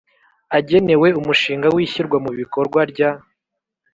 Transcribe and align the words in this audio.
agenewe 0.57 1.07
Umushinga 1.19 1.67
w 1.75 1.77
Ishyirwa 1.85 2.17
mu 2.25 2.31
Bikorwa 2.39 2.79
rya 2.91 3.11